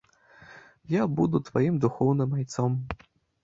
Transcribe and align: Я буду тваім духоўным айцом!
Я 0.93 1.03
буду 1.21 1.43
тваім 1.51 1.79
духоўным 1.87 2.37
айцом! 2.41 2.85